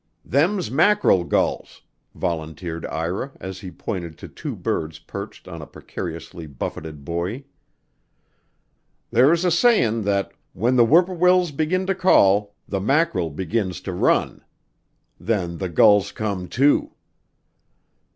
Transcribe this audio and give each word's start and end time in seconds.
"Them's 0.25 0.71
mackerel 0.71 1.23
gulls," 1.23 1.83
volunteered 2.15 2.87
Ira 2.87 3.33
as 3.39 3.59
he 3.59 3.69
pointed 3.69 4.17
to 4.17 4.27
two 4.27 4.55
birds 4.55 4.97
perched 4.97 5.47
on 5.47 5.61
a 5.61 5.67
precariously 5.67 6.47
buffeted 6.47 7.05
buoy. 7.05 7.45
"There's 9.11 9.45
a 9.45 9.51
sayin' 9.51 10.01
that 10.05 10.31
'When 10.53 10.75
the 10.75 10.87
whippoorwills 10.87 11.51
begin 11.51 11.85
to 11.85 11.93
call, 11.93 12.55
the 12.67 12.79
mackerel 12.81 13.29
begins 13.29 13.79
to 13.81 13.93
run' 13.93 14.43
then 15.19 15.59
the 15.59 15.69
gulls 15.69 16.11
come, 16.11 16.47
too." 16.47 16.93